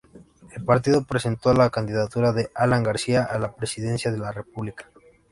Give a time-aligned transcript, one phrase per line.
[0.55, 4.89] El Partido presentó la candidatura de Alan García a la presidencia de la República.